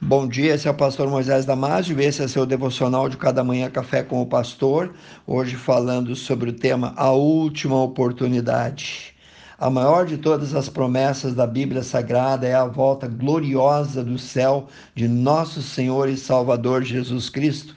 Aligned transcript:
Bom 0.00 0.28
dia, 0.28 0.54
esse 0.54 0.68
é 0.68 0.70
o 0.70 0.74
pastor 0.74 1.10
Moisés 1.10 1.44
Damásio, 1.44 2.00
esse 2.00 2.22
é 2.22 2.28
seu 2.28 2.46
devocional 2.46 3.08
de 3.08 3.16
cada 3.16 3.42
manhã 3.42 3.68
café 3.68 4.00
com 4.00 4.22
o 4.22 4.26
pastor. 4.26 4.94
Hoje 5.26 5.56
falando 5.56 6.14
sobre 6.14 6.50
o 6.50 6.52
tema 6.52 6.94
a 6.96 7.10
última 7.10 7.82
oportunidade. 7.82 9.12
A 9.58 9.68
maior 9.68 10.06
de 10.06 10.16
todas 10.16 10.54
as 10.54 10.68
promessas 10.68 11.34
da 11.34 11.48
Bíblia 11.48 11.82
Sagrada 11.82 12.46
é 12.46 12.54
a 12.54 12.64
volta 12.64 13.08
gloriosa 13.08 14.04
do 14.04 14.16
céu 14.20 14.68
de 14.94 15.08
nosso 15.08 15.60
Senhor 15.60 16.08
e 16.08 16.16
Salvador 16.16 16.84
Jesus 16.84 17.28
Cristo. 17.28 17.74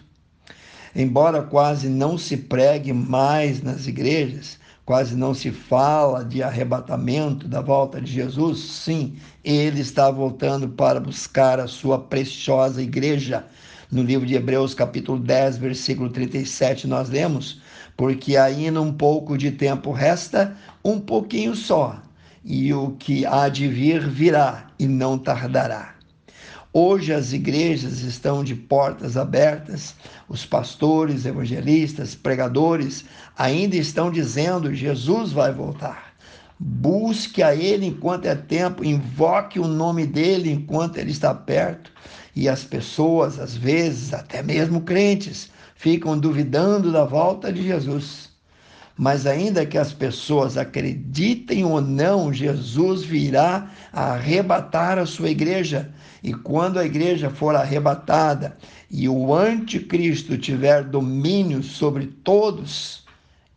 Embora 0.95 1.41
quase 1.41 1.89
não 1.89 2.19
se 2.19 2.37
pregue 2.37 2.93
mais 2.93 3.63
nas 3.63 3.87
igrejas, 3.87 4.59
quase 4.85 5.15
não 5.15 5.33
se 5.33 5.51
fala 5.51 6.23
de 6.23 6.41
arrebatamento 6.41 7.47
da 7.47 7.61
volta 7.61 8.01
de 8.01 8.11
Jesus. 8.11 8.59
Sim, 8.59 9.15
ele 9.43 9.81
está 9.81 10.09
voltando 10.09 10.67
para 10.69 10.99
buscar 10.99 11.59
a 11.59 11.67
sua 11.67 11.99
preciosa 11.99 12.81
igreja. 12.81 13.45
No 13.91 14.03
livro 14.03 14.25
de 14.25 14.35
Hebreus, 14.35 14.73
capítulo 14.73 15.19
10, 15.19 15.57
versículo 15.57 16.09
37, 16.09 16.87
nós 16.87 17.09
lemos: 17.09 17.61
Porque 17.97 18.37
ainda 18.37 18.81
um 18.81 18.93
pouco 18.93 19.37
de 19.37 19.51
tempo 19.51 19.91
resta, 19.91 20.55
um 20.83 20.99
pouquinho 20.99 21.55
só, 21.55 22.01
e 22.43 22.73
o 22.73 22.91
que 22.91 23.25
há 23.25 23.49
de 23.49 23.67
vir 23.67 24.07
virá 24.07 24.67
e 24.79 24.87
não 24.87 25.17
tardará. 25.17 26.00
Hoje 26.73 27.13
as 27.13 27.33
igrejas 27.33 27.99
estão 27.99 28.45
de 28.45 28.55
portas 28.55 29.17
abertas, 29.17 29.93
os 30.29 30.45
pastores, 30.45 31.25
evangelistas, 31.25 32.15
pregadores 32.15 33.03
ainda 33.37 33.75
estão 33.75 34.09
dizendo: 34.09 34.73
Jesus 34.73 35.33
vai 35.33 35.51
voltar. 35.51 36.13
Busque 36.57 37.43
a 37.43 37.53
Ele 37.53 37.87
enquanto 37.87 38.25
é 38.25 38.35
tempo, 38.35 38.85
invoque 38.85 39.59
o 39.59 39.67
nome 39.67 40.05
dele 40.05 40.49
enquanto 40.49 40.97
ele 40.97 41.11
está 41.11 41.33
perto. 41.33 41.91
E 42.33 42.47
as 42.47 42.63
pessoas, 42.63 43.37
às 43.37 43.57
vezes, 43.57 44.13
até 44.13 44.41
mesmo 44.41 44.81
crentes, 44.81 45.49
ficam 45.75 46.17
duvidando 46.17 46.89
da 46.89 47.03
volta 47.03 47.51
de 47.51 47.63
Jesus. 47.63 48.30
Mas 49.01 49.25
ainda 49.25 49.65
que 49.65 49.79
as 49.79 49.91
pessoas 49.91 50.57
acreditem 50.57 51.65
ou 51.65 51.81
não, 51.81 52.31
Jesus 52.31 53.03
virá 53.03 53.71
arrebatar 53.91 54.99
a 54.99 55.07
sua 55.07 55.31
igreja. 55.31 55.91
E 56.21 56.35
quando 56.35 56.77
a 56.77 56.85
igreja 56.85 57.31
for 57.31 57.55
arrebatada 57.55 58.55
e 58.91 59.09
o 59.09 59.33
anticristo 59.33 60.37
tiver 60.37 60.83
domínio 60.83 61.63
sobre 61.63 62.05
todos, 62.23 63.03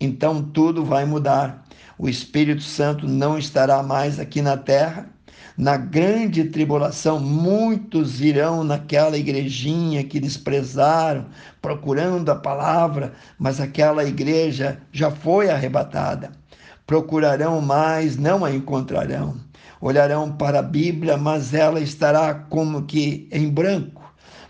então 0.00 0.42
tudo 0.42 0.82
vai 0.82 1.04
mudar. 1.04 1.66
O 1.98 2.08
Espírito 2.08 2.62
Santo 2.62 3.06
não 3.06 3.36
estará 3.36 3.82
mais 3.82 4.18
aqui 4.18 4.40
na 4.40 4.56
terra 4.56 5.10
na 5.56 5.76
grande 5.76 6.44
tribulação, 6.44 7.20
muitos 7.20 8.20
irão 8.20 8.64
naquela 8.64 9.16
igrejinha 9.16 10.02
que 10.02 10.18
desprezaram, 10.18 11.26
procurando 11.62 12.28
a 12.30 12.34
palavra, 12.34 13.12
mas 13.38 13.60
aquela 13.60 14.04
igreja 14.04 14.80
já 14.90 15.12
foi 15.12 15.50
arrebatada. 15.50 16.32
Procurarão 16.84 17.60
mais, 17.60 18.16
não 18.16 18.44
a 18.44 18.50
encontrarão. 18.50 19.36
Olharão 19.80 20.32
para 20.32 20.58
a 20.58 20.62
Bíblia, 20.62 21.16
mas 21.16 21.54
ela 21.54 21.80
estará 21.80 22.34
como 22.34 22.82
que 22.82 23.28
em 23.30 23.48
branco. 23.48 24.02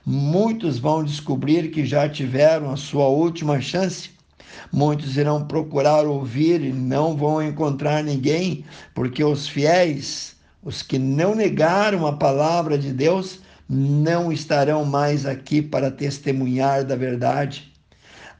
Muitos 0.06 0.78
vão 0.78 1.04
descobrir 1.04 1.70
que 1.70 1.84
já 1.84 2.08
tiveram 2.08 2.70
a 2.70 2.76
sua 2.76 3.08
última 3.08 3.60
chance. 3.60 4.10
Muitos 4.72 5.16
irão 5.16 5.44
procurar 5.46 6.06
ouvir 6.06 6.62
e 6.62 6.72
não 6.72 7.16
vão 7.16 7.42
encontrar 7.42 8.02
ninguém, 8.02 8.64
porque 8.94 9.22
os 9.22 9.46
fiéis 9.46 10.33
os 10.64 10.82
que 10.82 10.98
não 10.98 11.34
negaram 11.34 12.06
a 12.06 12.16
palavra 12.16 12.78
de 12.78 12.92
Deus 12.92 13.40
não 13.68 14.32
estarão 14.32 14.84
mais 14.84 15.26
aqui 15.26 15.60
para 15.60 15.90
testemunhar 15.90 16.84
da 16.84 16.96
verdade. 16.96 17.72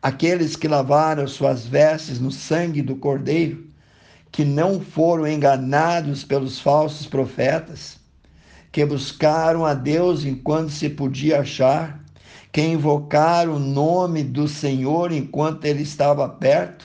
Aqueles 0.02 0.56
que 0.56 0.66
lavaram 0.66 1.26
suas 1.26 1.66
vestes 1.66 2.18
no 2.18 2.30
sangue 2.30 2.82
do 2.82 2.96
Cordeiro, 2.96 3.66
que 4.32 4.44
não 4.44 4.80
foram 4.80 5.26
enganados 5.26 6.24
pelos 6.24 6.58
falsos 6.58 7.06
profetas, 7.06 7.98
que 8.72 8.84
buscaram 8.84 9.64
a 9.64 9.74
Deus 9.74 10.24
enquanto 10.24 10.70
se 10.70 10.90
podia 10.90 11.40
achar, 11.40 12.02
que 12.50 12.60
invocaram 12.60 13.56
o 13.56 13.58
nome 13.58 14.22
do 14.22 14.48
Senhor 14.48 15.12
enquanto 15.12 15.64
ele 15.64 15.82
estava 15.82 16.28
perto, 16.28 16.84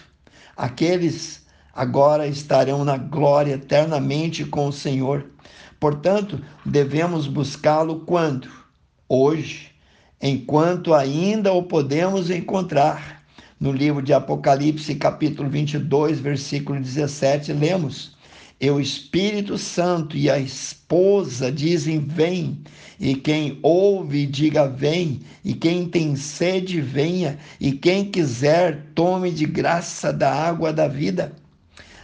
aqueles 0.56 1.46
agora 1.80 2.28
estarão 2.28 2.84
na 2.84 2.98
glória 2.98 3.54
eternamente 3.54 4.44
com 4.44 4.68
o 4.68 4.74
Senhor. 4.74 5.28
Portanto, 5.80 6.38
devemos 6.66 7.26
buscá-lo 7.26 8.02
quando? 8.02 8.50
Hoje, 9.08 9.70
enquanto 10.22 10.94
ainda 10.94 11.54
o 11.54 11.64
podemos 11.64 12.30
encontrar. 12.30 13.24
No 13.58 13.72
livro 13.72 14.02
de 14.02 14.12
Apocalipse, 14.12 14.94
capítulo 14.96 15.50
22, 15.50 16.20
versículo 16.20 16.82
17, 16.82 17.54
lemos: 17.54 18.14
E 18.60 18.70
o 18.70 18.82
Espírito 18.82 19.58
Santo 19.58 20.18
e 20.18 20.30
a 20.30 20.38
esposa 20.38 21.50
dizem: 21.50 22.00
Vem. 22.00 22.62
E 23.00 23.16
quem 23.16 23.58
ouve, 23.64 24.26
diga: 24.26 24.68
Vem. 24.68 25.22
E 25.46 25.54
quem 25.54 25.88
tem 25.88 26.18
sede, 26.18 26.82
venha. 26.82 27.40
E 27.58 27.72
quem 27.72 28.04
quiser, 28.04 28.88
tome 28.94 29.32
de 29.32 29.46
graça 29.46 30.12
da 30.12 30.34
água 30.34 30.74
da 30.74 30.86
vida. 30.86 31.34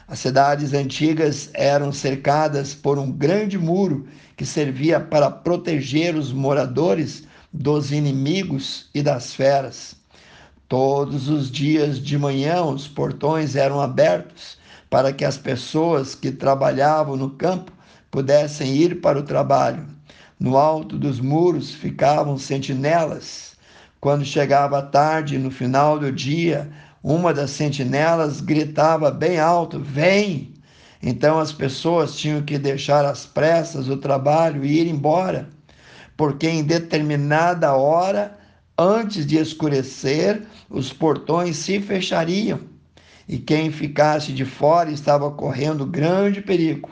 As 0.07 0.19
cidades 0.19 0.71
antigas 0.73 1.49
eram 1.53 1.91
cercadas 1.91 2.75
por 2.75 2.99
um 2.99 3.11
grande 3.11 3.57
muro 3.57 4.07
que 4.37 4.45
servia 4.45 4.99
para 4.99 5.31
proteger 5.31 6.15
os 6.15 6.31
moradores 6.31 7.23
dos 7.51 7.91
inimigos 7.91 8.87
e 8.93 9.01
das 9.01 9.33
feras. 9.33 9.95
Todos 10.67 11.27
os 11.27 11.49
dias 11.49 11.99
de 11.99 12.19
manhã 12.19 12.63
os 12.63 12.87
portões 12.87 13.55
eram 13.55 13.81
abertos 13.81 14.59
para 14.91 15.11
que 15.11 15.25
as 15.25 15.39
pessoas 15.39 16.13
que 16.13 16.31
trabalhavam 16.31 17.15
no 17.15 17.31
campo 17.31 17.71
pudessem 18.11 18.75
ir 18.75 19.01
para 19.01 19.17
o 19.17 19.23
trabalho. 19.23 19.87
No 20.39 20.55
alto 20.55 20.99
dos 20.99 21.19
muros 21.19 21.73
ficavam 21.73 22.37
sentinelas. 22.37 23.55
Quando 23.99 24.23
chegava 24.23 24.77
a 24.77 24.83
tarde, 24.83 25.39
no 25.39 25.49
final 25.49 25.97
do 25.97 26.11
dia, 26.11 26.69
uma 27.07 27.31
das 27.31 27.51
sentinelas 27.51 28.41
gritava 28.41 29.11
bem 29.11 29.39
alto: 29.39 29.79
Vem! 29.79 30.55
Então 31.03 31.37
as 31.37 31.51
pessoas 31.51 32.15
tinham 32.15 32.41
que 32.41 32.57
deixar 32.57 33.05
às 33.05 33.27
pressas 33.27 33.87
o 33.87 33.95
trabalho 33.95 34.65
e 34.65 34.79
ir 34.79 34.87
embora, 34.87 35.47
porque 36.17 36.49
em 36.49 36.63
determinada 36.63 37.75
hora, 37.75 38.35
antes 38.75 39.23
de 39.23 39.37
escurecer, 39.37 40.47
os 40.67 40.91
portões 40.91 41.57
se 41.57 41.79
fechariam 41.79 42.59
e 43.29 43.37
quem 43.37 43.71
ficasse 43.71 44.31
de 44.33 44.43
fora 44.43 44.89
estava 44.89 45.29
correndo 45.29 45.85
grande 45.85 46.41
perigo. 46.41 46.89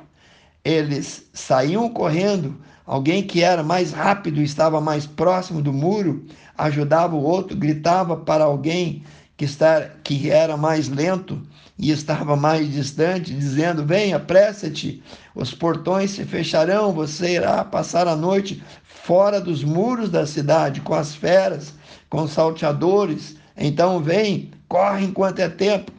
Eles 0.63 1.27
saíam 1.33 1.89
correndo, 1.89 2.55
alguém 2.85 3.23
que 3.23 3.41
era 3.41 3.63
mais 3.63 3.91
rápido 3.91 4.43
estava 4.43 4.79
mais 4.79 5.07
próximo 5.07 5.59
do 5.59 5.73
muro, 5.73 6.23
ajudava 6.55 7.15
o 7.15 7.23
outro, 7.23 7.57
gritava 7.57 8.15
para 8.15 8.43
alguém 8.43 9.03
que, 9.43 9.49
está, 9.49 9.89
que 10.03 10.29
era 10.29 10.55
mais 10.55 10.87
lento 10.87 11.41
e 11.77 11.91
estava 11.91 12.35
mais 12.35 12.71
distante, 12.71 13.33
dizendo: 13.33 13.85
Venha, 13.85 14.15
apressa-te, 14.15 15.03
os 15.35 15.53
portões 15.53 16.11
se 16.11 16.23
fecharão, 16.23 16.93
você 16.93 17.35
irá 17.35 17.63
passar 17.65 18.07
a 18.07 18.15
noite 18.15 18.63
fora 18.83 19.41
dos 19.41 19.63
muros 19.63 20.09
da 20.09 20.25
cidade, 20.25 20.79
com 20.79 20.93
as 20.93 21.13
feras, 21.13 21.73
com 22.09 22.23
os 22.23 22.31
salteadores. 22.31 23.35
Então 23.57 23.99
vem, 23.99 24.51
corre 24.69 25.05
enquanto 25.05 25.39
é 25.39 25.49
tempo. 25.49 25.91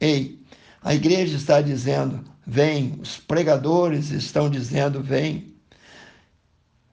Ei, 0.00 0.38
a 0.80 0.94
igreja 0.94 1.36
está 1.36 1.60
dizendo: 1.60 2.22
vem, 2.46 2.96
os 3.02 3.16
pregadores 3.16 4.10
estão 4.10 4.48
dizendo: 4.48 5.02
vem. 5.02 5.52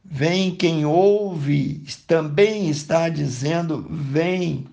Vem 0.03 0.55
quem 0.55 0.85
ouve 0.85 1.83
também 2.07 2.69
está 2.69 3.07
dizendo: 3.07 3.85
vem. 3.89 4.65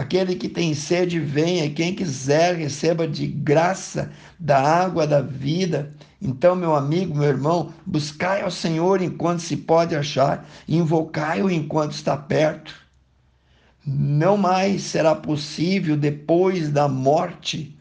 Aquele 0.00 0.34
que 0.34 0.48
tem 0.48 0.72
sede, 0.72 1.20
venha. 1.20 1.68
Quem 1.68 1.94
quiser, 1.94 2.56
receba 2.56 3.06
de 3.06 3.26
graça 3.26 4.10
da 4.38 4.58
água 4.58 5.06
da 5.06 5.20
vida. 5.20 5.92
Então, 6.22 6.56
meu 6.56 6.74
amigo, 6.74 7.14
meu 7.14 7.28
irmão, 7.28 7.70
buscai 7.84 8.40
ao 8.40 8.50
Senhor 8.50 9.02
enquanto 9.02 9.40
se 9.40 9.58
pode 9.58 9.94
achar, 9.94 10.48
invocai-o 10.66 11.50
enquanto 11.50 11.92
está 11.92 12.16
perto. 12.16 12.74
Não 13.86 14.38
mais 14.38 14.84
será 14.84 15.14
possível 15.14 15.98
depois 15.98 16.70
da 16.70 16.88
morte. 16.88 17.76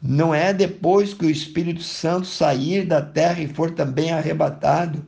Não 0.00 0.32
é 0.32 0.54
depois 0.54 1.12
que 1.12 1.26
o 1.26 1.30
Espírito 1.30 1.82
Santo 1.82 2.28
sair 2.28 2.86
da 2.86 3.02
terra 3.02 3.40
e 3.40 3.48
for 3.48 3.72
também 3.72 4.12
arrebatado. 4.12 5.04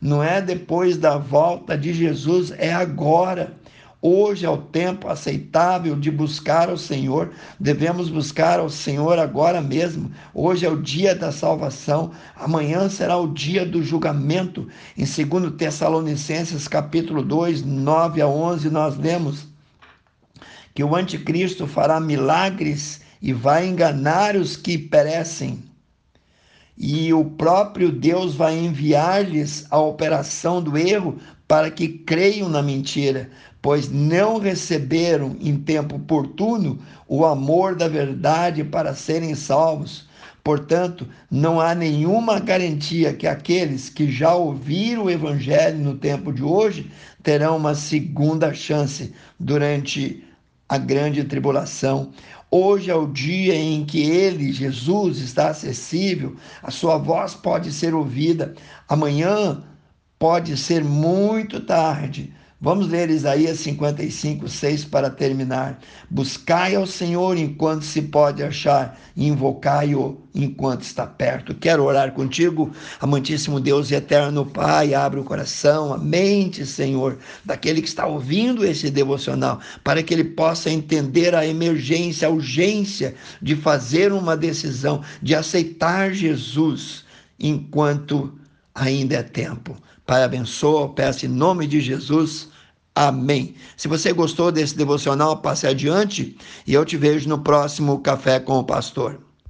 Não 0.00 0.24
é 0.24 0.42
depois 0.42 0.96
da 0.96 1.16
volta 1.18 1.78
de 1.78 1.94
Jesus, 1.94 2.50
é 2.58 2.72
agora. 2.72 3.54
Hoje 4.06 4.44
é 4.44 4.50
o 4.50 4.58
tempo 4.58 5.08
aceitável 5.08 5.96
de 5.96 6.10
buscar 6.10 6.68
o 6.68 6.76
Senhor. 6.76 7.32
Devemos 7.58 8.10
buscar 8.10 8.60
o 8.60 8.68
Senhor 8.68 9.18
agora 9.18 9.62
mesmo. 9.62 10.12
Hoje 10.34 10.66
é 10.66 10.68
o 10.68 10.82
dia 10.82 11.14
da 11.14 11.32
salvação. 11.32 12.10
Amanhã 12.36 12.86
será 12.90 13.16
o 13.16 13.32
dia 13.32 13.64
do 13.64 13.82
julgamento. 13.82 14.68
Em 14.94 15.06
2 15.06 15.54
Tessalonicenses, 15.56 16.68
capítulo 16.68 17.22
2, 17.22 17.62
9 17.62 18.20
a 18.20 18.28
11, 18.28 18.68
nós 18.68 18.98
lemos 18.98 19.48
que 20.74 20.84
o 20.84 20.94
anticristo 20.94 21.66
fará 21.66 21.98
milagres 21.98 23.00
e 23.22 23.32
vai 23.32 23.66
enganar 23.66 24.36
os 24.36 24.54
que 24.54 24.76
perecem. 24.76 25.64
E 26.76 27.10
o 27.14 27.24
próprio 27.24 27.90
Deus 27.90 28.34
vai 28.34 28.54
enviar-lhes 28.58 29.64
a 29.70 29.78
operação 29.78 30.60
do 30.60 30.76
erro 30.76 31.18
para 31.46 31.70
que 31.70 31.88
creiam 31.88 32.48
na 32.48 32.62
mentira, 32.62 33.30
pois 33.64 33.90
não 33.90 34.36
receberam 34.36 35.38
em 35.40 35.56
tempo 35.56 35.96
oportuno 35.96 36.78
o 37.08 37.24
amor 37.24 37.74
da 37.74 37.88
verdade 37.88 38.62
para 38.62 38.94
serem 38.94 39.34
salvos. 39.34 40.06
Portanto, 40.44 41.08
não 41.30 41.58
há 41.58 41.74
nenhuma 41.74 42.38
garantia 42.38 43.14
que 43.14 43.26
aqueles 43.26 43.88
que 43.88 44.12
já 44.12 44.34
ouviram 44.34 45.04
o 45.04 45.10
Evangelho 45.10 45.78
no 45.78 45.96
tempo 45.96 46.30
de 46.30 46.42
hoje 46.42 46.90
terão 47.22 47.56
uma 47.56 47.74
segunda 47.74 48.52
chance 48.52 49.14
durante 49.40 50.22
a 50.68 50.76
grande 50.76 51.24
tribulação. 51.24 52.12
Hoje 52.50 52.90
é 52.90 52.94
o 52.94 53.06
dia 53.06 53.54
em 53.54 53.82
que 53.86 54.02
ele, 54.02 54.52
Jesus, 54.52 55.20
está 55.20 55.48
acessível, 55.48 56.36
a 56.62 56.70
sua 56.70 56.98
voz 56.98 57.34
pode 57.34 57.72
ser 57.72 57.94
ouvida. 57.94 58.54
Amanhã 58.86 59.64
pode 60.18 60.54
ser 60.58 60.84
muito 60.84 61.60
tarde 61.60 62.33
Vamos 62.64 62.88
ler 62.88 63.10
Isaías 63.10 63.60
55, 63.60 64.48
6 64.48 64.86
para 64.86 65.10
terminar. 65.10 65.78
Buscai 66.08 66.74
ao 66.74 66.86
Senhor 66.86 67.36
enquanto 67.36 67.84
se 67.84 68.00
pode 68.00 68.42
achar, 68.42 68.98
e 69.14 69.28
invocai-o 69.28 70.22
enquanto 70.34 70.80
está 70.80 71.06
perto. 71.06 71.54
Quero 71.54 71.84
orar 71.84 72.12
contigo, 72.12 72.72
amantíssimo 72.98 73.60
Deus 73.60 73.90
e 73.90 73.96
eterno 73.96 74.46
Pai. 74.46 74.94
Abre 74.94 75.20
o 75.20 75.24
coração, 75.24 75.92
a 75.92 75.98
mente, 75.98 76.64
Senhor, 76.64 77.18
daquele 77.44 77.82
que 77.82 77.88
está 77.88 78.06
ouvindo 78.06 78.64
esse 78.64 78.88
devocional, 78.90 79.60
para 79.84 80.02
que 80.02 80.14
ele 80.14 80.24
possa 80.24 80.70
entender 80.70 81.34
a 81.34 81.46
emergência, 81.46 82.28
a 82.28 82.30
urgência 82.30 83.14
de 83.42 83.54
fazer 83.54 84.10
uma 84.10 84.38
decisão, 84.38 85.02
de 85.20 85.34
aceitar 85.34 86.14
Jesus 86.14 87.04
enquanto 87.38 88.32
ainda 88.74 89.16
é 89.16 89.22
tempo. 89.22 89.76
Pai, 90.04 90.22
abençoa, 90.22 90.92
peço 90.92 91.24
em 91.26 91.28
nome 91.28 91.66
de 91.66 91.80
Jesus. 91.80 92.48
Amém. 92.94 93.54
Se 93.76 93.88
você 93.88 94.12
gostou 94.12 94.52
desse 94.52 94.76
devocional, 94.76 95.38
passe 95.38 95.66
adiante 95.66 96.36
e 96.66 96.74
eu 96.74 96.84
te 96.84 96.96
vejo 96.96 97.28
no 97.28 97.38
próximo 97.38 98.00
Café 98.00 98.38
com 98.38 98.58
o 98.58 98.64
Pastor. 98.64 99.23